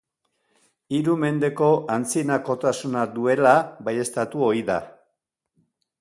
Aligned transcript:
Hiru 0.99 1.17
mendeko 1.23 1.67
antzinakotasuna 1.97 3.03
duela 3.19 3.55
baieztatu 3.89 4.43
ohi 4.51 4.65
da. 4.71 4.79